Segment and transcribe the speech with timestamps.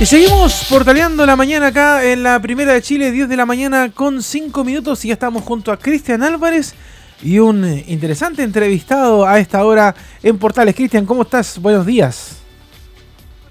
[0.00, 3.90] Y seguimos portaleando la mañana acá en la primera de Chile, 10 de la mañana
[3.92, 6.74] con 5 minutos y ya estamos junto a Cristian Álvarez
[7.20, 10.76] y un interesante entrevistado a esta hora en Portales.
[10.76, 11.58] Cristian, ¿cómo estás?
[11.58, 12.37] Buenos días.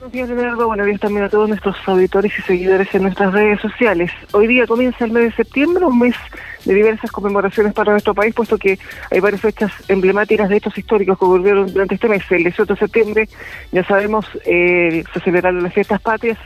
[0.07, 0.67] Buenos días, Leonardo.
[0.67, 4.09] Buenos días también a todos nuestros auditores y seguidores en nuestras redes sociales.
[4.31, 6.15] Hoy día comienza el mes de septiembre, un mes
[6.63, 8.79] de diversas conmemoraciones para nuestro país, puesto que
[9.11, 12.23] hay varias fechas emblemáticas de hechos históricos que ocurrieron durante este mes.
[12.29, 13.29] El 18 de septiembre,
[13.73, 16.37] ya sabemos, eh, se celebraron las fiestas patrias,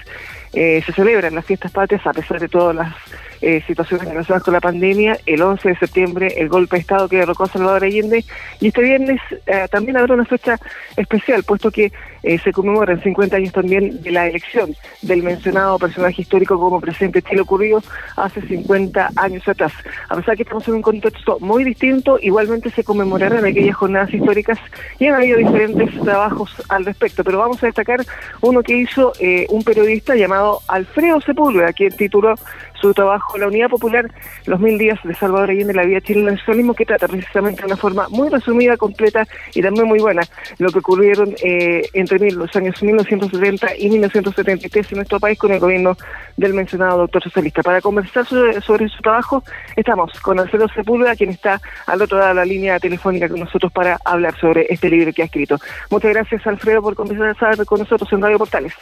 [0.53, 2.95] eh, se celebran las fiestas patrias a pesar de todas las
[3.41, 5.17] eh, situaciones relacionadas con la pandemia.
[5.25, 8.23] El 11 de septiembre, el golpe de Estado que derrocó a Salvador Allende.
[8.59, 10.59] Y este viernes eh, también habrá una fecha
[10.95, 11.91] especial, puesto que
[12.23, 17.21] eh, se conmemoran 50 años también de la elección del mencionado personaje histórico como presidente
[17.23, 17.81] Chile ocurrido
[18.15, 19.73] hace 50 años atrás.
[20.07, 24.59] A pesar que estamos en un contexto muy distinto, igualmente se conmemorarán aquellas jornadas históricas
[24.99, 27.23] y han habido diferentes trabajos al respecto.
[27.23, 28.05] Pero vamos a destacar
[28.41, 32.35] uno que hizo eh, un periodista llamado Alfredo Sepúlveda, quien tituló
[32.81, 34.09] su trabajo La Unidad Popular,
[34.45, 37.67] los mil días de Salvador Allende, la vida chilena el socialismo, que trata precisamente de
[37.67, 40.21] una forma muy resumida, completa y también muy buena
[40.57, 45.59] lo que ocurrieron eh, entre los años 1970 y 1973 en nuestro país con el
[45.59, 45.95] gobierno
[46.37, 47.61] del mencionado doctor socialista.
[47.61, 49.43] Para conversar sobre, su trabajo,
[49.75, 53.71] estamos con Alfredo Sepúlveda, quien está al otro lado de la línea telefónica con nosotros
[53.71, 55.57] para hablar sobre este libro que ha escrito.
[55.89, 58.73] Muchas gracias, Alfredo, por conversar con nosotros en Radio Portales.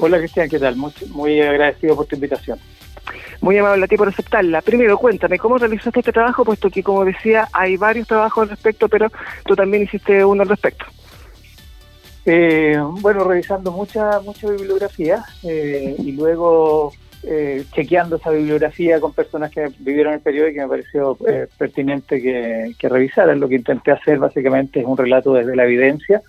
[0.00, 0.76] Hola, Cristian, ¿qué tal?
[0.76, 2.58] Muy, muy agradecido por tu invitación.
[3.40, 4.62] Muy amable a ti por aceptarla.
[4.62, 6.44] Primero, cuéntame, ¿cómo realizaste este trabajo?
[6.44, 9.08] Puesto que, como decía, hay varios trabajos al respecto, pero
[9.44, 10.86] tú también hiciste uno al respecto.
[12.30, 16.92] Eh, bueno, revisando mucha mucha bibliografía eh, y luego
[17.22, 21.16] eh, chequeando esa bibliografía con personas que vivieron el periodo y que me pareció
[21.56, 23.40] pertinente que, que revisaran.
[23.40, 26.20] Lo que intenté hacer básicamente es un relato desde la evidencia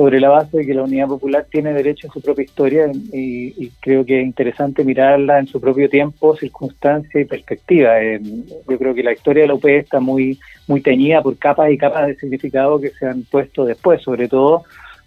[0.00, 3.68] sobre la base de que la Unidad Popular tiene derecho a su propia historia y,
[3.80, 7.96] creo que es interesante mirarla en su propio tiempo, circunstancia y perspectiva.
[8.02, 11.76] yo creo que la historia de la UP está muy, muy teñida por capas y
[11.76, 14.62] capas de significado que se han puesto después, sobre todo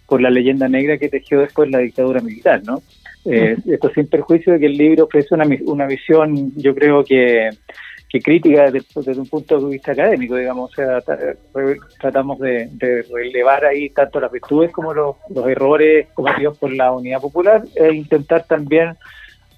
[0.06, 2.80] por la leyenda negra que tejió después la dictadura militar, ¿no?
[3.24, 7.50] Eh, esto sin perjuicio de que el libro ofrece una, una visión, yo creo que
[8.14, 11.02] que crítica desde, un punto de vista académico, digamos, o sea,
[12.00, 12.70] tratamos de,
[13.12, 15.16] relevar ahí tanto las virtudes como los,
[15.48, 18.94] errores cometidos por la unidad popular e intentar también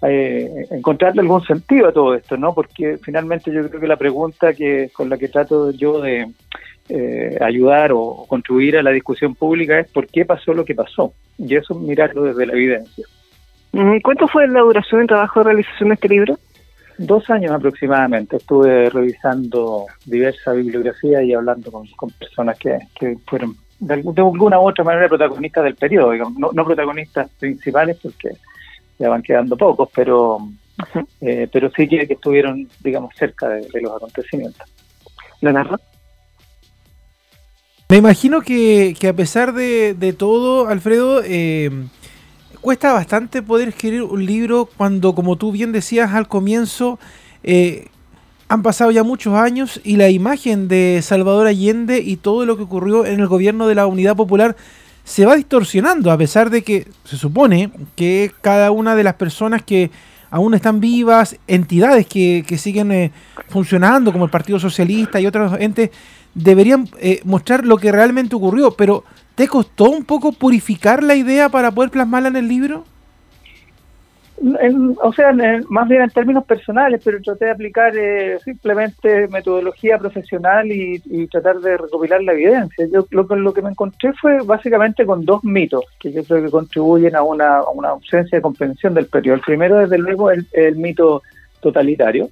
[0.01, 2.55] eh, encontrarle algún sentido a todo esto, ¿no?
[2.55, 6.27] Porque finalmente yo creo que la pregunta que con la que trato yo de
[6.89, 11.13] eh, ayudar o contribuir a la discusión pública es por qué pasó lo que pasó,
[11.37, 13.05] y eso mirarlo desde la evidencia.
[14.03, 16.39] ¿Cuánto fue la duración del trabajo de realización de este libro?
[16.99, 22.79] Dos años aproximadamente estuve revisando diversa bibliografía y hablando con, personas que,
[23.27, 28.31] fueron de, alguna u otra manera protagonistas del periodo, digamos, no, protagonistas principales porque
[28.99, 30.39] ya van quedando pocos, pero
[31.21, 34.67] eh, pero sí que, estuvieron, digamos, cerca de, los acontecimientos.
[35.41, 35.79] Leonardo.
[37.89, 41.71] Me imagino que, que a pesar de, de todo, Alfredo, eh,
[42.67, 46.99] cuesta bastante poder escribir un libro cuando, como tú bien decías al comienzo,
[47.45, 47.87] eh,
[48.49, 52.65] han pasado ya muchos años y la imagen de Salvador Allende y todo lo que
[52.65, 54.57] ocurrió en el gobierno de la Unidad Popular
[55.05, 59.63] se va distorsionando, a pesar de que se supone que cada una de las personas
[59.63, 59.93] que
[60.29, 63.13] aún están vivas, entidades que, siguen eh,
[63.49, 65.91] funcionando, como el Partido Socialista y otros entes,
[66.35, 69.05] deberían eh, mostrar lo que realmente ocurrió, pero
[69.37, 72.85] ¿Te costó un poco purificar la idea para poder plasmarla en el libro?
[75.03, 75.33] o sea,
[75.69, 81.59] más bien en términos personales, pero traté de aplicar eh, simplemente metodología profesional y, tratar
[81.61, 82.87] de recopilar la evidencia.
[82.93, 86.51] Yo lo, lo, que me encontré fue básicamente con dos mitos que yo creo que
[86.51, 87.59] contribuyen a una,
[87.89, 89.37] ausencia de comprensión del periodo.
[89.37, 91.23] El primero, desde luego, el, el mito
[91.61, 92.29] totalitario,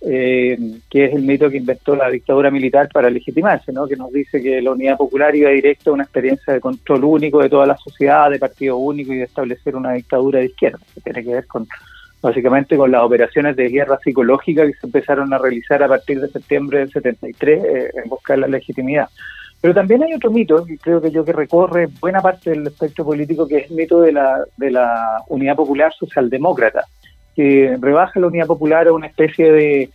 [0.00, 0.58] eh,
[0.90, 3.86] que es el mito que inventó la dictadura militar para legitimarse, ¿no?
[3.86, 7.42] que nos dice que la unidad popular iba directo a una experiencia de control único
[7.42, 11.00] de toda la sociedad, de partido único y de establecer una dictadura de izquierda, que
[11.00, 11.66] tiene que ver con
[12.20, 16.28] básicamente con las operaciones de guerra psicológica que se empezaron a realizar a partir de
[16.28, 19.08] septiembre del 73 eh, en buscar la legitimidad.
[19.60, 23.04] Pero también hay otro mito, que creo que yo que recorre buena parte del espectro
[23.04, 26.84] político, que es el mito de la, de la unidad popular socialdemócrata
[27.36, 29.90] que rebaja la Unidad Popular a una especie de,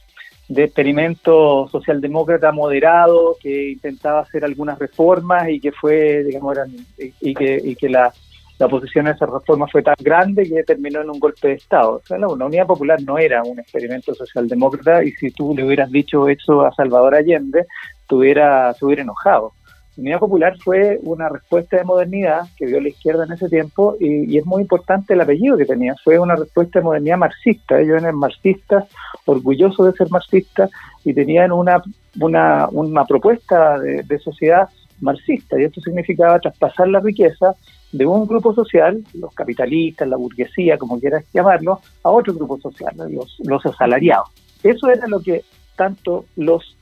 [0.53, 7.61] experimento socialdemócrata moderado que intentaba hacer algunas reformas y que fue, digamos, eran, y, que,
[7.63, 8.13] y que la,
[8.61, 11.93] la oposición a esa reforma fue tan grande que terminó en un golpe de Estado.
[11.95, 15.89] O sea, la Unidad Popular no era un experimento socialdemócrata y si tú le hubieras
[15.89, 17.65] dicho eso a Salvador Allende,
[18.05, 19.53] tuviera, se hubiera enojado.
[19.97, 24.37] Unidad Popular fue una respuesta de modernidad que dio la izquierda en ese tiempo y,
[24.37, 25.95] es muy importante el apellido que tenía.
[26.03, 27.79] Fue una respuesta de modernidad marxista.
[27.79, 28.85] Ellos eran marxistas,
[29.25, 30.71] orgullosos de ser marxistas
[31.03, 31.81] y tenían una,
[32.19, 34.69] una, una propuesta de, sociedad
[35.01, 37.55] marxista y esto significaba traspasar la riqueza
[37.91, 42.93] de un grupo social, los capitalistas, la burguesía, como quieras llamarlo, a otro grupo social,
[43.09, 44.29] los, los asalariados.
[44.63, 45.43] Eso era lo que
[45.75, 46.77] tanto los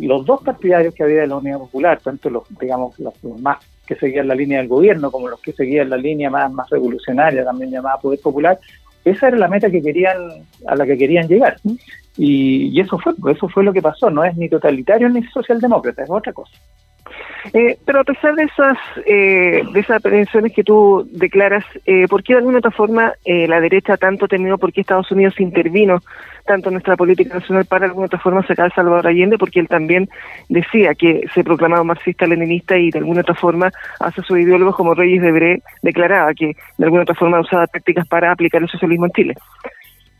[0.00, 3.94] los dos partidarios que había de la Unidad Popular, tanto los, digamos, los, más que
[3.94, 7.70] seguían la línea del gobierno como los que seguían la línea más, más revolucionaria, también
[7.70, 8.58] llamada Poder Popular,
[9.04, 10.16] esa era la meta que querían,
[10.66, 11.56] a la que querían llegar.
[12.16, 16.02] Y, y eso fue, eso fue lo que pasó, no es ni totalitario ni socialdemócrata,
[16.02, 16.58] es otra cosa.
[17.52, 22.22] Eh, pero a pesar de esas eh, de esas prevenciones que tú declaras, eh, ¿por
[22.22, 26.02] qué de alguna otra forma eh, la derecha tanto temido, por qué Estados Unidos intervino
[26.44, 29.38] tanto en nuestra política nacional para de alguna otra forma sacar a Salvador Allende?
[29.38, 30.08] Porque él también
[30.48, 33.70] decía que se proclamaba marxista-leninista y de alguna otra forma
[34.00, 38.06] hace sus ideólogos como Reyes de Bré declaraba que de alguna otra forma usaba tácticas
[38.08, 39.34] para aplicar el socialismo en Chile.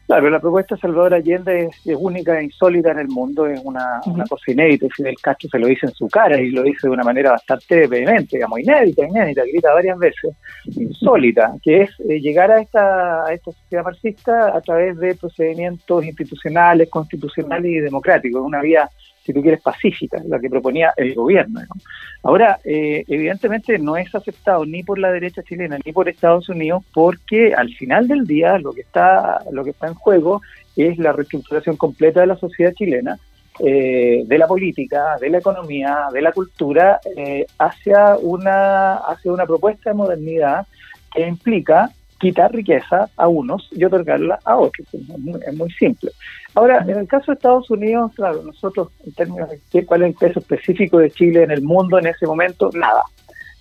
[0.06, 4.00] Claro, la propuesta de Salvador Allende es, única e insólita en el mundo, es una,
[4.28, 4.86] cosa inédita.
[4.94, 7.88] Fidel Castro se lo dice en su cara y lo dice de una manera bastante
[7.88, 10.36] vehemente, digamos, inédita, inédita, grita varias veces,
[10.66, 16.04] insólita, que es eh, llegar a esta, a esta sociedad marxista a través de procedimientos
[16.04, 18.88] institucionales, constitucionales y democráticos, una vía
[19.26, 21.60] si tú quieres, pacífica, la que proponía el gobierno.
[22.22, 26.84] Ahora, eh, evidentemente no es aceptado ni por la derecha chilena ni por Estados Unidos
[26.94, 30.42] porque al final del día lo que está, lo que está en juego
[30.76, 33.18] es la reestructuración completa de la sociedad chilena,
[33.58, 39.46] eh, de la política, de la economía, de la cultura, eh, hacia, una, hacia una
[39.46, 40.66] propuesta de modernidad
[41.12, 44.86] que implica quitar riqueza a unos y otorgarla a otros.
[44.92, 46.10] Es muy, simple.
[46.54, 50.14] Ahora, en el caso de Estados Unidos, claro, nosotros, en términos de cuál es el
[50.14, 53.02] peso específico de Chile en el mundo en ese momento, nada.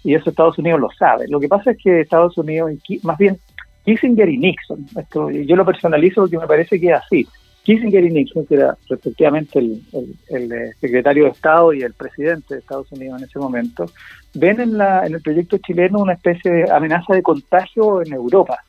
[0.03, 1.27] Y eso Estados Unidos lo sabe.
[1.27, 2.71] Lo que pasa es que Estados Unidos,
[3.03, 3.37] más bien
[3.85, 7.27] Kissinger y Nixon, esto, yo lo personalizo porque me parece que es así.
[7.65, 9.81] Kissinger y Nixon, que era respectivamente el,
[10.29, 13.87] eh, secretario de Estado y el presidente de Estados Unidos en ese momento,
[14.35, 18.59] ven en, la, en el proyecto chileno una especie de amenaza de contagio en Europa.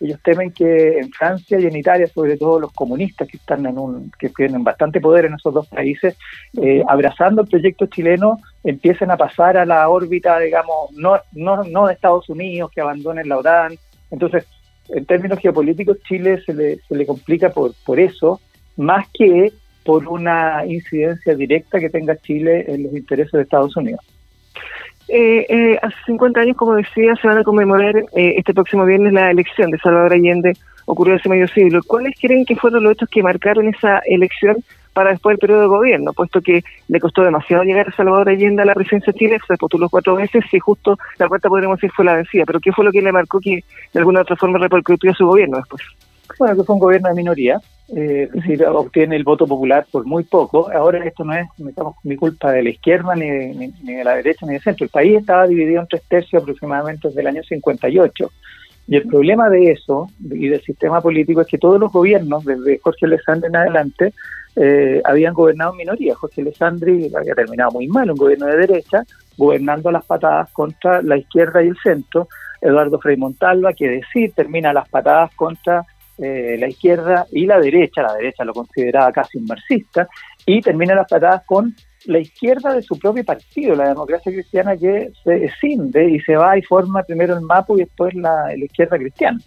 [0.00, 3.76] Ellos temen que en Francia y en Italia, sobre todo los comunistas que están en
[3.76, 6.16] un, que tienen bastante poder en esos dos países,
[6.62, 11.86] eh, abrazando el proyecto chileno, empiecen a pasar a la órbita, digamos, no, no, no
[11.86, 13.76] de Estados Unidos, que abandonen la OTAN.
[14.10, 14.46] Entonces,
[14.88, 18.40] en términos geopolíticos, Chile se le, se le complica por, por eso,
[18.76, 19.52] más que
[19.84, 24.00] por una incidencia directa que tenga Chile en los intereses de Estados Unidos.
[25.08, 29.12] Eh, eh, hace 50 años, como decía, se van a conmemorar eh, este próximo viernes
[29.12, 30.54] la elección de Salvador Allende,
[30.86, 31.80] ocurrió hace medio siglo.
[31.86, 34.56] ¿Cuáles creen que fueron los hechos que marcaron esa elección
[34.94, 36.12] para después del periodo de gobierno?
[36.12, 39.56] Puesto que le costó demasiado llegar a Salvador Allende a la presidencia de Chile, se
[39.56, 42.44] postuló cuatro veces y justo la cuarta podríamos decir fue la vencida.
[42.46, 43.62] Pero ¿qué fue lo que le marcó que
[43.92, 45.82] de alguna otra forma repercutió su gobierno después?
[46.38, 50.06] Bueno, que fue un gobierno de minoría, eh, es decir, obtiene el voto popular por
[50.06, 50.70] muy poco.
[50.72, 54.54] Ahora esto no es digamos, mi culpa de la izquierda, ni de, la derecha, ni
[54.54, 54.84] del centro.
[54.84, 58.30] El país estaba dividido en tres tercios aproximadamente desde el año 58.
[58.86, 62.78] Y el problema de eso y del sistema político es que todos los gobiernos, desde
[62.78, 64.12] Jorge Alessandri en adelante,
[64.56, 66.14] eh, habían gobernado en minoría.
[66.14, 69.02] Jorge Alessandri había terminado muy mal, un gobierno de derecha,
[69.36, 72.28] gobernando las patadas contra la izquierda y el centro.
[72.60, 75.84] Eduardo Frei Montalva, que decir, termina las patadas contra
[76.16, 80.08] eh, la izquierda y la derecha, la derecha lo consideraba casi un marxista,
[80.46, 81.74] y termina las patadas con
[82.06, 86.56] la izquierda de su propio partido, la democracia cristiana que se escinde y se va
[86.56, 89.38] y forma primero el MAPU y después la, izquierda cristiana.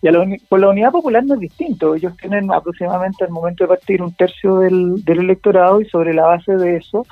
[0.00, 3.64] Y a la, con la Unidad Popular no es distinto, ellos tienen aproximadamente al momento
[3.64, 7.04] de partir un tercio del, electorado y sobre la base de eso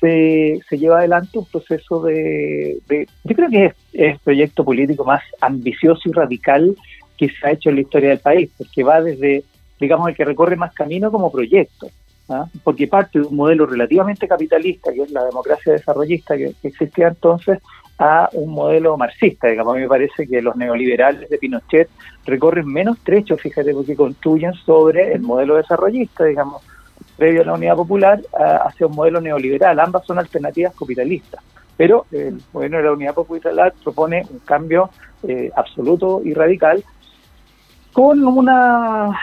[0.00, 2.80] se, se lleva adelante un proceso de,
[3.24, 6.74] yo creo que es, es el proyecto político más ambicioso y radical
[7.16, 9.44] que se ha hecho en la historia del país, porque va desde,
[9.78, 11.88] digamos, el que recorre más camino como proyecto,
[12.28, 12.46] ¿ah?
[12.64, 17.60] porque parte de un modelo relativamente capitalista, que es la democracia desarrollista que, existía entonces,
[18.02, 19.46] a un modelo marxista.
[19.46, 21.88] Digamos, a mí me parece que los neoliberales de Pinochet
[22.26, 26.62] recorren menos trechos, fíjate, porque construyen sobre el modelo desarrollista, digamos,
[27.16, 28.20] previo a la unidad popular,
[28.66, 29.78] hacia un modelo neoliberal.
[29.78, 31.44] Ambas son alternativas capitalistas.
[31.76, 34.90] Pero el gobierno de la unidad popular propone un cambio
[35.22, 36.82] eh, absoluto y radical
[37.92, 39.16] con una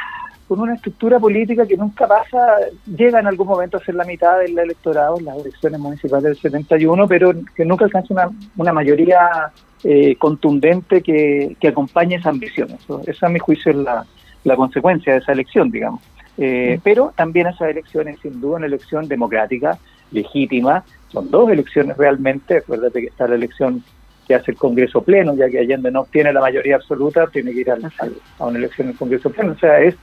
[0.50, 4.40] con una estructura política que nunca pasa, llega en algún momento a ser la mitad
[4.40, 9.52] del electorado en las elecciones municipales del 71, pero que nunca alcanza una, una mayoría
[9.84, 12.72] eh, contundente que, que acompañe esa ambición.
[12.72, 14.04] Eso, esa, a mi juicio, es la,
[14.44, 16.02] la consecuencia de esa elección, digamos.
[16.40, 19.78] Eh, pero también esa elección es sin duda una elección democrática,
[20.10, 20.84] legítima.
[21.10, 22.58] Son dos elecciones realmente.
[22.58, 23.84] Acuérdate que está la elección
[24.28, 27.62] que hace el Congreso Pleno, ya que Allende no obtiene la mayoría absoluta, tiene que
[27.62, 27.76] ir a
[28.46, 29.52] una elección en el Congreso Pleno.
[29.52, 29.96] O sea, es,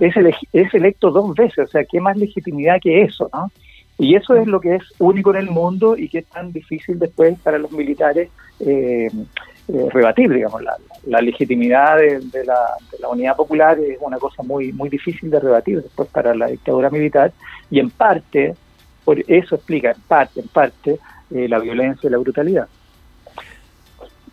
[0.00, 1.68] es, electo dos veces.
[1.68, 3.28] O sea, ¿qué más legitimidad que eso?
[3.32, 3.50] ¿no?
[3.98, 6.98] Y eso es lo que es único en el mundo y que es tan difícil
[6.98, 8.30] después para los militares
[8.60, 9.10] eh,
[9.68, 10.60] eh, rebatir, digamos,
[11.04, 16.08] la, legitimidad de, la, unidad popular es una cosa muy, muy difícil de rebatir después
[16.08, 17.32] para la dictadura militar
[17.70, 18.54] y en parte,
[19.04, 20.98] por eso explica en parte, en parte,
[21.30, 22.66] eh, la violencia y la brutalidad.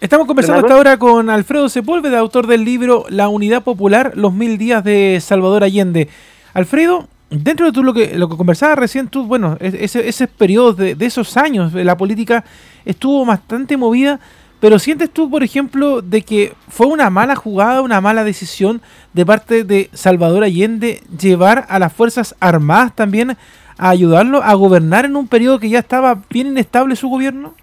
[0.02, 4.58] Estamos conversando hasta ahora con Alfredo Sepúlveda, autor del libro La Unidad Popular, los mil
[4.58, 6.08] días de Salvador Allende.
[6.54, 10.72] Alfredo, dentro de tú lo que, lo que conversabas recién, tú, bueno, ese, ese periodo
[10.72, 12.46] de, de esos años, la política
[12.86, 14.22] estuvo bastante movida,
[14.62, 19.26] pero sientes tú, por ejemplo, de que fue una mala jugada, una mala decisión de
[19.26, 23.36] parte de Salvador Allende llevar a las Fuerzas Armadas también
[23.78, 27.54] a ayudarlo a gobernar en un periodo que ya estaba bien inestable su gobierno?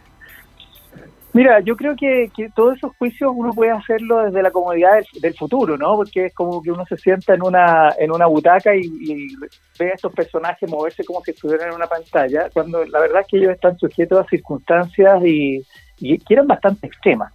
[1.36, 5.76] Mira, yo creo que, todos esos juicios uno puede hacerlo desde la comodidad del, futuro,
[5.76, 5.94] ¿no?
[5.96, 9.36] Porque es como que uno se sienta en una en una butaca y,
[9.78, 13.26] ve a estos personajes moverse como si estuvieran en una pantalla, cuando la verdad es
[13.26, 15.60] que ellos están sujetos a circunstancias y,
[15.98, 17.30] y que eran bastante extremas.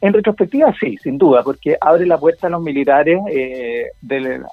[0.00, 3.84] En retrospectiva, sí, sin duda, porque abre la puerta a los militares, eh,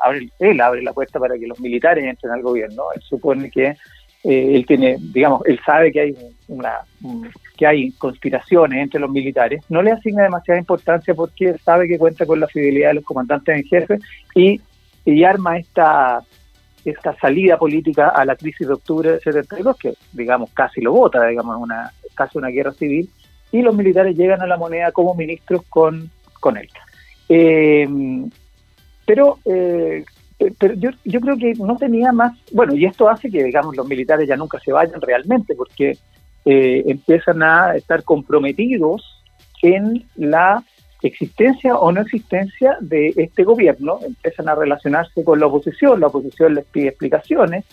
[0.03, 2.83] abre, él abre la puerta para que los militares entren al gobierno.
[2.95, 3.75] Él supone que
[4.25, 6.15] eh, él tiene, digamos, él sabe que hay
[6.47, 6.71] una
[7.55, 12.25] que hay conspiraciones entre los militares, no le asigna demasiada importancia porque sabe que cuenta
[12.25, 13.99] con la fidelidad de los comandantes en jefe
[14.33, 14.59] y,
[15.05, 16.21] y arma esta
[16.83, 21.25] esta salida política a la crisis de octubre del 72, que digamos casi lo vota,
[21.25, 23.09] digamos, una casi una guerra civil,
[23.51, 26.69] y los militares llegan a la moneda como ministros con, con él.
[27.29, 27.87] Eh,
[29.05, 30.03] pero eh,
[30.59, 33.87] pero yo, yo creo que no tenía más, bueno, y esto hace que, digamos, los
[33.87, 35.97] militares ya nunca se vayan realmente, porque
[36.45, 39.23] eh, empiezan a estar comprometidos
[39.61, 40.63] en la
[41.01, 46.55] existencia o no existencia de este gobierno, empiezan a relacionarse con la oposición, la oposición
[46.55, 47.65] les pide explicaciones,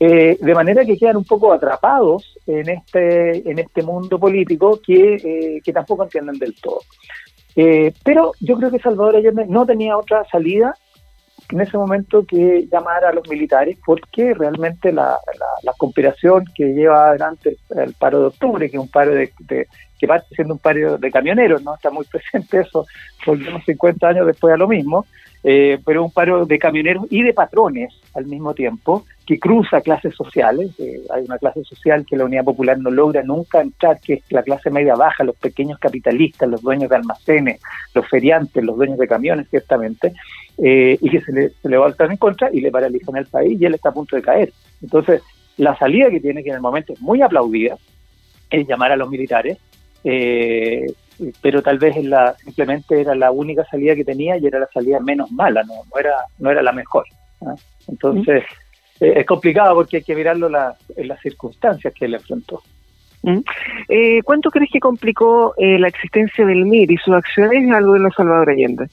[0.00, 5.14] eh, de manera que quedan un poco atrapados en este, en este mundo político que,
[5.14, 6.80] eh, que tampoco entienden del todo.
[7.56, 10.74] Eh, pero yo creo que Salvador Allende no tenía otra salida
[11.50, 15.18] en ese momento que llamar a los militares porque realmente la,
[15.62, 19.32] la, conspiración que lleva adelante el, paro de octubre, que es un paro de,
[19.98, 22.86] que parte siendo un paro de camioneros, no está muy presente eso,
[23.26, 25.06] volvemos 50 años después a lo mismo,
[25.46, 30.14] eh, pero un paro de camioneros y de patrones al mismo tiempo, que cruza clases
[30.14, 30.70] sociales.
[30.78, 34.22] Eh, hay una clase social que la Unidad Popular no logra nunca entrar, que es
[34.30, 37.60] la clase media baja, los pequeños capitalistas, los dueños de almacenes,
[37.94, 40.14] los feriantes, los dueños de camiones, ciertamente,
[40.58, 43.60] eh, y que se le, se le voltan en contra y le paralizan el país
[43.60, 44.52] y él está a punto de caer.
[44.82, 45.22] Entonces,
[45.56, 47.76] la salida que tiene, que en el momento es muy aplaudida,
[48.50, 49.58] es llamar a los militares,
[50.04, 50.86] eh,
[51.40, 55.00] pero tal vez la, simplemente era la única salida que tenía y era la salida
[55.00, 57.04] menos mala, no, no, era, no era la mejor.
[57.88, 58.44] Entonces,
[59.00, 62.62] eh, es complicado porque hay que mirarlo en las circunstancias que él enfrentó.
[63.88, 68.00] Eh, ¿Cuánto crees que complicó eh, la existencia del MIR y sus acciones algo de
[68.00, 68.86] los Salvador Allende?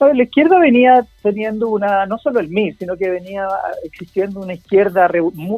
[0.00, 3.46] La izquierda venía teniendo una, no solo el MIR, sino que venía
[3.84, 5.10] existiendo una izquierda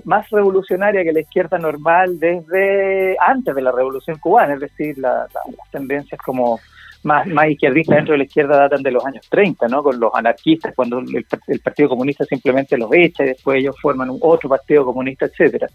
[0.04, 5.28] más revolucionaria que la izquierda normal desde antes de la revolución cubana, es decir, las
[5.70, 6.60] tendencias como
[7.02, 9.82] más, más izquierdistas dentro de la izquierda datan de los años 30, ¿no?
[9.82, 11.26] Con los anarquistas, cuando el,
[11.62, 15.68] Partido Comunista simplemente los echa y después ellos forman un otro Partido Comunista, etcétera.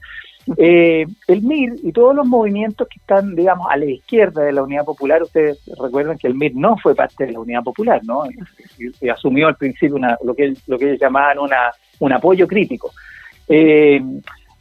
[0.57, 4.63] Eh, el MIR y todos los movimientos que están, digamos, a la izquierda de la
[4.63, 8.23] Unidad Popular, ustedes recuerdan que el MIR no fue parte de la Unidad Popular, ¿no?
[8.99, 12.91] Y, asumió al principio una, lo que lo que ellos llamaban una, un apoyo crítico.
[13.47, 14.01] Eh,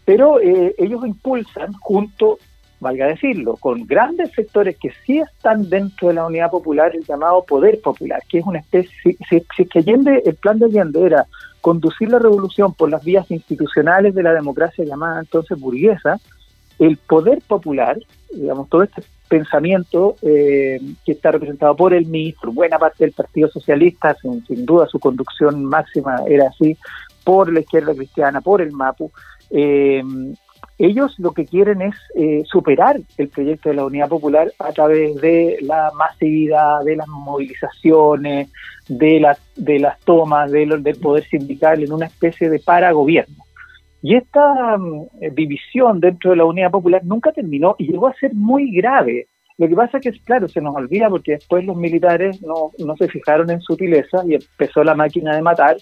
[0.05, 2.39] pero eh, ellos impulsan junto
[2.81, 7.45] valga decirlo, con grandes sectores que sí están dentro de la unidad popular, el llamado
[7.45, 11.27] poder popular, que es una especie, si, si, que Allende, el plan de Allende era
[11.61, 16.19] conducir la revolución por las vías institucionales de la democracia llamada entonces burguesa,
[16.79, 17.99] el poder popular,
[18.33, 23.49] digamos, todo este pensamiento eh, que está representado por el ministro, buena parte del Partido
[23.49, 26.77] Socialista, sin, sin, duda su conducción máxima era así,
[27.23, 29.13] por la izquierda cristiana, por el MAPU,
[29.51, 30.03] eh,
[30.79, 35.15] ellos lo que quieren es eh, superar el proyecto de la Unidad Popular a través
[35.17, 38.51] de la masividad, de las movilizaciones,
[38.89, 43.45] de, las tomas del poder sindical en una especie de paragobierno.
[44.03, 48.35] Y esta mm, división dentro de la Unidad Popular nunca terminó y llegó a ser
[48.35, 49.29] muy grave.
[49.59, 52.97] Lo que pasa es que, claro, se nos olvida porque después los militares no, no
[52.97, 55.77] se fijaron en sutileza y empezó la máquina de matar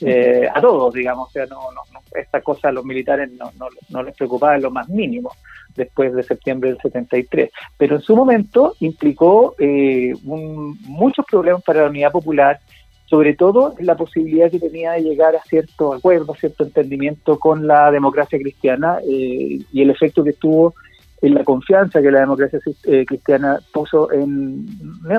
[0.00, 1.28] eh, a todos, digamos.
[1.28, 4.62] O sea, no, no, esta cosa a los militares no, no, no les preocupaba en
[4.62, 5.32] lo más mínimo
[5.76, 7.50] después de septiembre del 73.
[7.76, 12.60] Pero en su momento implicó eh, muchos problemas para la unidad popular,
[13.06, 17.66] sobre todo la posibilidad que tenía de llegar a cierto acuerdo, a cierto entendimiento con
[17.66, 20.74] la democracia cristiana eh, y el efecto que tuvo
[21.20, 24.66] en la confianza que la democracia eh, cristiana puso en,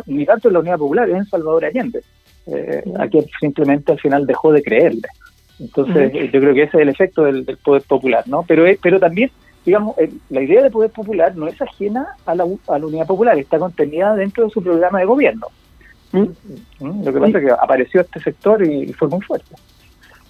[0.05, 2.01] ni tanto en la unidad popular, en Salvador Allende,
[2.47, 5.07] eh, a quien simplemente al final dejó de creerle.
[5.59, 8.43] Entonces, yo creo que ese es el efecto del, poder popular, ¿no?
[8.43, 9.31] Pero, pero también
[9.65, 9.95] digamos,
[10.29, 13.57] la idea de poder popular no es ajena a la, a la unidad popular, está
[13.57, 15.47] contenida dentro de su programa de gobierno.
[16.11, 16.27] ¿Mm?
[16.79, 17.03] ¿Mm?
[17.03, 19.55] Lo que pasa es que apareció este sector y, fue muy fuerte.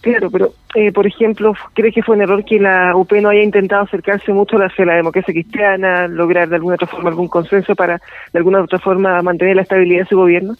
[0.01, 3.41] Claro, pero eh, por ejemplo, ¿crees que fue un error que la UP no haya
[3.41, 7.99] intentado acercarse mucho hacia la democracia cristiana, lograr de alguna otra forma algún consenso para
[8.31, 10.55] de alguna otra forma mantener la estabilidad de su gobierno?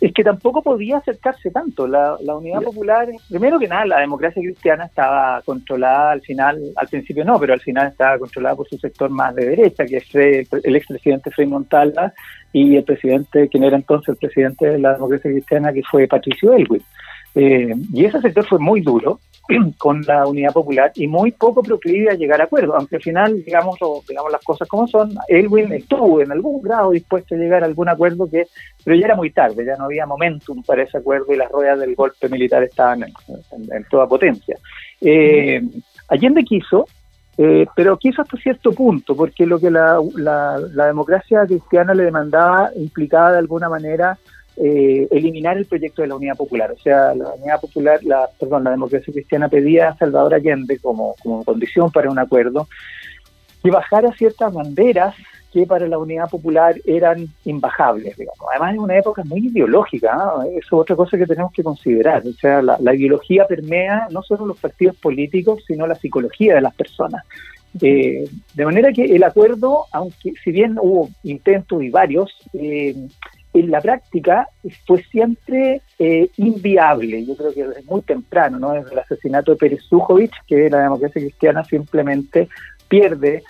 [0.00, 1.86] Es que tampoco podía acercarse tanto.
[1.86, 7.24] La, Unidad Popular, primero que nada, la democracia cristiana estaba controlada al final, al principio
[7.24, 10.76] no, pero al final estaba controlada por su sector más de derecha, que es el
[10.76, 12.12] expresidente Frei Montalva
[12.52, 16.54] y el presidente, quien era entonces el presidente de la democracia cristiana, que fue Patricio
[16.54, 16.82] Elwin.
[17.34, 19.20] Eh, y ese sector fue muy duro,
[19.78, 23.44] con la unidad popular y muy poco proclive a llegar a acuerdos, aunque al final,
[23.44, 23.78] digamos,
[24.08, 27.88] digamos las cosas como son, Elwin estuvo en algún grado dispuesto a llegar a algún
[27.88, 28.46] acuerdo, que
[28.84, 31.80] pero ya era muy tarde, ya no había momentum para ese acuerdo y las ruedas
[31.80, 34.56] del golpe militar estaban en, toda potencia.
[35.00, 35.62] Eh,
[36.08, 36.86] Allende quiso,
[37.38, 42.70] eh, pero quiso hasta cierto punto, porque lo que la, la democracia cristiana le demandaba
[42.76, 44.18] implicaba de alguna manera
[44.56, 46.72] eh, eliminar el proyecto de la Unidad Popular.
[46.72, 51.14] O sea, la Unidad Popular, la, perdón, la democracia cristiana pedía a Salvador Allende como,
[51.22, 52.68] como condición para un acuerdo
[53.62, 55.14] que bajara ciertas banderas
[55.52, 58.40] que para la Unidad Popular eran imbajables, digamos.
[58.50, 60.16] Además, en una época muy ideológica,
[60.50, 62.22] eso es otra cosa que tenemos que considerar.
[62.24, 66.74] O sea, la, ideología permea no solo los partidos políticos, sino la psicología de las
[66.74, 67.24] personas.
[67.80, 72.94] Eh, de manera que el acuerdo, aunque si bien hubo intentos y varios, eh,
[73.52, 74.48] en la práctica
[74.86, 77.24] fue siempre eh, inviable.
[77.26, 78.72] Yo creo que desde muy temprano, ¿no?
[78.72, 82.48] desde el asesinato de Pérez Sujovic, que la democracia cristiana simplemente
[82.88, 83.42] pierde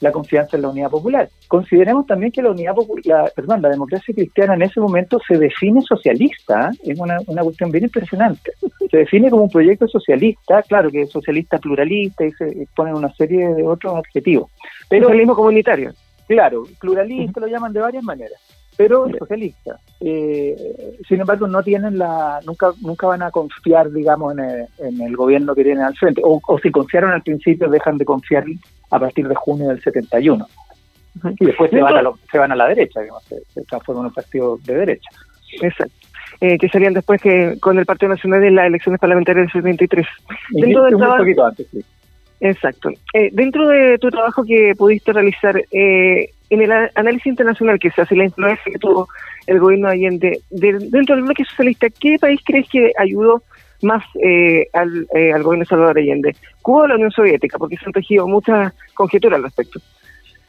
[0.00, 1.28] la confianza en la unidad popular.
[1.48, 5.80] Consideremos también que la unidad popular, perdón, la democracia cristiana en ese momento se define
[5.80, 6.92] socialista, ¿eh?
[6.92, 8.52] es una, una cuestión bien impresionante.
[8.90, 13.12] Se define como un proyecto socialista, claro que es socialista pluralista y se ponen una
[13.14, 14.50] serie de otros adjetivos.
[14.90, 15.92] Pero, Socialismo comunitario.
[16.28, 19.78] Claro, pluralista lo llaman de varias maneras pero socialista.
[20.00, 20.56] Eh,
[21.08, 24.34] sin embargo, no tienen la, nunca, nunca van a confiar, digamos,
[24.78, 26.20] en el, gobierno que tienen al frente.
[26.24, 28.44] O, si confiaron al principio, dejan de confiar
[28.90, 30.46] a partir de junio del 71.
[31.38, 34.14] Y después se van, a se van a la derecha, digamos, se, transforman en un
[34.14, 35.08] partido de derecha.
[35.62, 35.94] Exacto.
[36.40, 40.06] Eh, que serían después que con el Partido Nacional en las elecciones parlamentarias del 73.
[40.50, 41.82] Dentro del un poquito antes, sí.
[42.40, 42.90] Exacto.
[43.14, 48.02] Eh, dentro de tu trabajo que pudiste realizar, eh, en el análisis internacional que se
[48.02, 49.08] hace, la influencia que tuvo
[49.46, 53.42] el gobierno de Allende, dentro del bloque socialista, ¿qué país crees que ayudó
[53.82, 56.36] más eh, al, eh, al gobierno de Salvador Allende?
[56.62, 57.58] ¿Cuba o la Unión Soviética?
[57.58, 59.80] Porque se han tejido muchas conjeturas al respecto.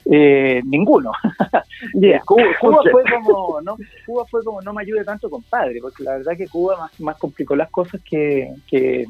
[0.10, 1.12] Eh, ninguno.
[2.26, 6.38] Cuba, fue como no, Cuba fue como no me ayude tanto compadre, porque la verdad
[6.38, 9.06] que Cuba más, más complicó las cosas que, que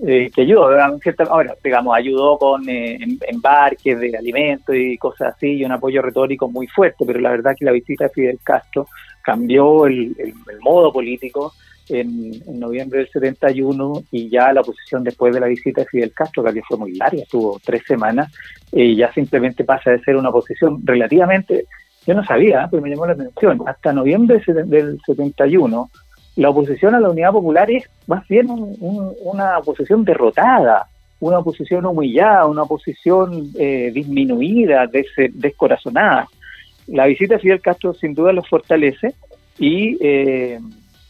[0.00, 5.64] eh, que ayudó, ahora, digamos, ayudó con eh, embarques de alimentos y cosas así, y
[5.64, 8.88] un apoyo retórico muy fuerte, pero la verdad que la visita de Fidel Castro
[9.22, 10.14] cambió el,
[10.60, 11.52] modo político
[11.88, 16.42] en, noviembre del 71 y ya la oposición después de la visita de Fidel Castro,
[16.42, 18.32] que fue muy larga, estuvo tres semanas,
[18.72, 21.66] eh, ya simplemente pasa de ser una oposición relativamente,
[22.04, 25.90] yo no sabía, pero me llamó la atención, hasta noviembre del 71
[26.36, 30.86] la oposición a la unidad popular es más bien una oposición derrotada,
[31.20, 34.88] una oposición humillada, una oposición eh, disminuida,
[35.32, 36.26] descorazonada.
[36.88, 39.14] La visita de Fidel Castro sin duda los fortalece
[39.60, 40.58] eh,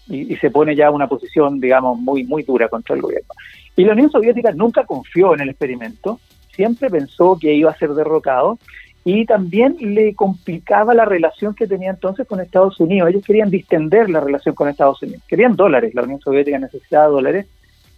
[0.08, 3.28] y, y, se pone ya una posición, digamos, muy, muy dura contra el gobierno.
[3.76, 6.20] Y la Unión Soviética nunca confió en el experimento,
[6.54, 8.58] siempre pensó que iba a ser derrocado
[9.05, 13.11] y también le complicaba la relación que tenía entonces con Estados Unidos.
[13.11, 17.47] Ellos querían distender la relación con Estados Unidos, querían dólares, la Unión Soviética necesitaba dólares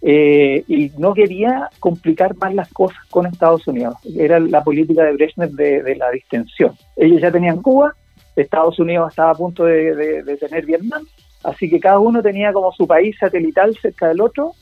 [0.01, 3.95] eh, y no quería complicar más las cosas con Estados Unidos.
[4.17, 6.73] Era la política de Brezhnev de, la distensión.
[6.97, 7.93] Ellos ya tenían Cuba,
[8.35, 11.03] Estados Unidos estaba a punto de, de tener Vietnam,
[11.43, 14.53] así que cada uno tenía como su país satelital cerca del otro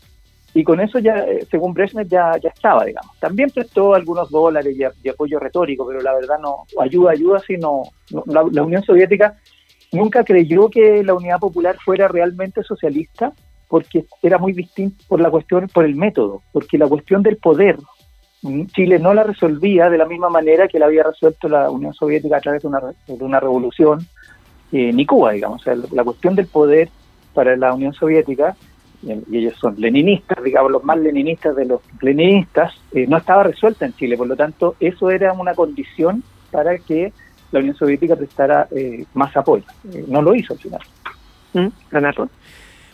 [0.56, 3.12] y con eso ya, eh, según Brezhnev, ya, ya estaba, digamos.
[3.20, 7.84] También prestó algunos dólares y, apoyo retórico, pero la verdad no, ayuda, ayuda, sino
[8.26, 9.36] la, Unión Soviética
[9.92, 13.34] nunca creyó que la Unidad Popular fuera realmente socialista
[13.68, 17.76] porque era muy distinto por la cuestión, por el método, porque la cuestión del poder,
[18.74, 22.38] Chile no la resolvía de la misma manera que la había resuelto la Unión Soviética
[22.38, 24.08] a través de una, de una revolución,
[24.72, 25.66] eh, ni Cuba, digamos.
[25.92, 26.88] La cuestión del poder
[27.34, 28.56] para la Unión Soviética,
[29.06, 33.86] y ellos son leninistas, digamos, los más leninistas de los leninistas, eh, no estaba resuelta
[33.86, 34.18] en Chile.
[34.18, 37.14] Por lo tanto, eso era una condición para que
[37.52, 39.64] la Unión Soviética prestara eh, más apoyo.
[40.08, 40.82] no lo hizo al final.
[41.54, 41.68] ¿Mm?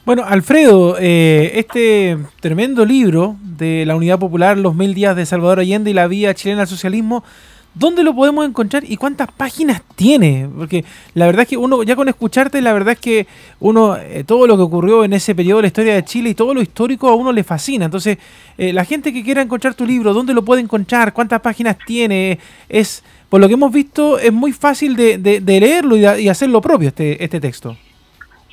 [0.06, 5.60] Bueno, Alfredo, eh, este tremendo libro de la Unidad Popular, Los Mil Días de Salvador
[5.60, 7.24] Allende y la Vía Chilena al Socialismo,
[7.74, 10.50] ¿dónde lo podemos encontrar y cuántas páginas tiene?
[10.56, 13.28] Porque la verdad es que uno, ya con escucharte, la verdad es que
[13.60, 16.36] uno, eh, todo lo que ocurrió en ese periodo de la historia de Chile y
[16.36, 17.86] todo lo histórico a uno le fascina.
[17.86, 18.18] Entonces,
[18.58, 21.14] eh, la gente que quiera encontrar tu libro, ¿dónde lo puede encontrar?
[21.14, 22.40] ¿Cuántas páginas tiene?
[22.70, 26.62] Es, por lo que hemos visto, es muy fácil de, leerlo y, y hacer lo
[26.62, 27.78] propio este, este texto.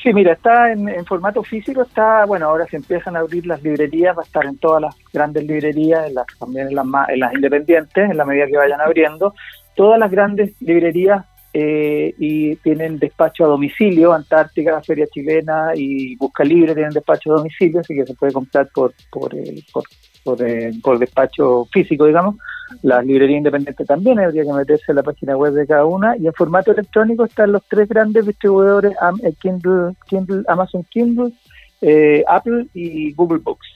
[0.09, 4.17] Sí, mira, está en, formato físico, está, bueno, ahora se empiezan a abrir las librerías,
[4.17, 7.35] va a estar en todas las grandes librerías, en las, también en las, en las
[7.35, 9.35] independientes, en la medida que vayan abriendo.
[9.77, 16.43] Todas las grandes librerías eh, y tienen despacho a domicilio, Antártica, Feria Chilena y Busca
[16.43, 19.85] Libre tienen despacho a domicilio, así que se puede comprar por, por, eh, por,
[20.25, 22.37] por, eh, por despacho físico, digamos.
[22.83, 26.27] Las librerías independientes también habría que meterse en la página web de cada una y
[26.27, 31.33] en formato electrónico están los tres grandes distribuidores eh, Kindle, Kindle Amazon Kindle,
[31.81, 33.67] eh, Apple y Google Books.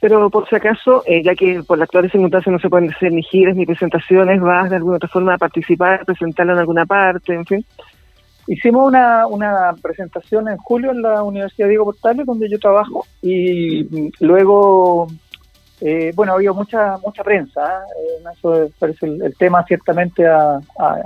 [0.00, 3.12] Pero por si acaso, eh, ya que por las actuales circunstancias no se pueden hacer
[3.12, 7.34] ni giras ni presentaciones, ¿vas de alguna otra forma a participar, presentarlo en alguna parte,
[7.34, 7.64] en fin?
[8.46, 14.10] Hicimos una, una presentación en julio en la Universidad Diego Portales, donde yo trabajo, y
[14.20, 15.08] luego
[15.80, 18.24] eh, bueno, ha habido mucha mucha prensa, ¿eh?
[18.32, 20.60] eso parece el, tema ciertamente ha,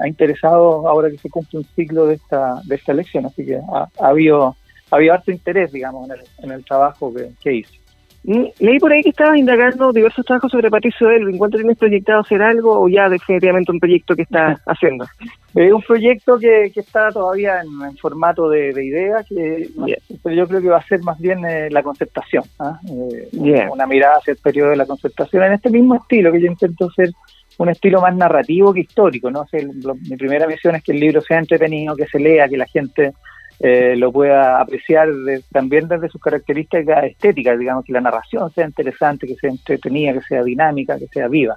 [0.06, 3.88] interesado ahora que se cumple un ciclo de esta de esta elección, así que ha,
[3.98, 4.56] habido
[4.90, 6.08] ha habido harto interés, digamos,
[6.38, 7.81] en el, trabajo que, que hice.
[8.24, 11.38] Leí por ahí que estabas indagando diversos trabajos sobre Patricio Elvin.
[11.38, 15.06] ¿Cuánto tienes proyectado hacer algo o ya definitivamente un proyecto que estás haciendo?
[15.54, 19.68] Es un proyecto que, que está todavía en, formato de, de idea, que,
[20.22, 22.44] pero yo creo que va a ser más bien eh, la concertación.
[22.60, 22.78] ¿ah?
[22.88, 26.46] Eh, una mirada hacia el periodo de la concertación en este mismo estilo, que yo
[26.46, 27.10] intento hacer
[27.58, 29.30] un estilo más narrativo que histórico.
[29.30, 29.44] no
[30.08, 33.12] Mi primera misión es que el libro sea entretenido, que se lea, que la gente
[33.64, 35.08] eh, lo pueda apreciar
[35.52, 40.22] también desde sus características estéticas, digamos, que la narración sea interesante, que sea entretenida, que
[40.22, 41.56] sea dinámica, que sea viva.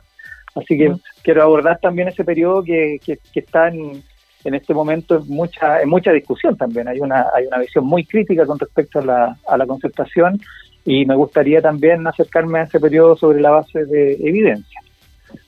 [0.53, 4.03] Así que quiero abordar también ese periodo que, que, está en,
[4.43, 6.87] en, este momento en mucha, en mucha discusión también.
[6.87, 10.39] Hay una, hay una visión muy crítica con respecto a la, a la concertación
[10.85, 14.79] y me gustaría también acercarme a ese periodo sobre la base de evidencia.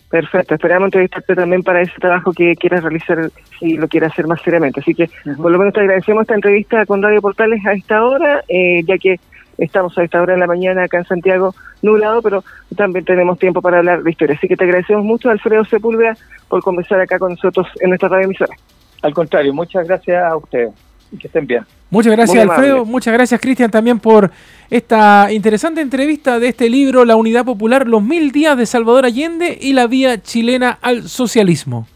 [0.10, 4.42] Perfecto, esperamos entrevistarte también para ese trabajo que quieras realizar y lo quieras hacer más
[4.42, 4.80] seriamente.
[4.80, 8.42] Así que por lo menos te agradecemos esta entrevista con Radio Portales a esta hora,
[8.48, 9.20] eh, ya que
[9.58, 12.44] estamos a esta hora de la mañana acá en Santiago nublado, pero
[12.76, 14.36] también tenemos tiempo para hablar de historia.
[14.38, 16.16] Así que te agradecemos mucho, Alfredo Sepúlveda,
[16.48, 18.56] por conversar acá con nosotros en nuestra radio emisora.
[19.02, 21.64] Al contrario, muchas gracias a ustedes y que estén bien.
[21.90, 22.86] Muchas gracias, Alfredo.
[22.86, 24.32] Muchas gracias, Cristian, también por
[24.70, 29.58] esta interesante entrevista de este libro, La Unidad Popular, los mil días de Salvador Allende
[29.60, 31.88] y la vía chilena al socialismo.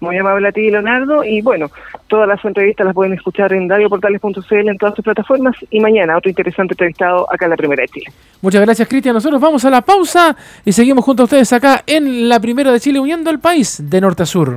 [0.00, 1.22] Muy amable a ti, Leonardo.
[1.24, 1.70] Y bueno,
[2.08, 5.54] todas las entrevistas las pueden escuchar en radioportales.cl en todas sus plataformas.
[5.70, 8.06] Y mañana otro interesante entrevistado acá en la Primera de Chile.
[8.40, 9.14] Muchas gracias, Cristian.
[9.14, 12.80] Nosotros vamos a la pausa y seguimos junto a ustedes acá en la Primera de
[12.80, 14.56] Chile, uniendo al país de norte a sur.